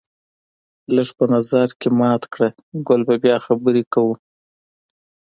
لږ 0.95 1.09
په 1.17 1.25
نظر 1.33 1.67
کې 1.79 1.89
مات 1.99 2.23
کړه 2.33 2.49
ګل 2.87 3.01
بیا 3.07 3.17
به 3.39 3.43
خبرې 3.45 3.83
کوو 3.93 4.15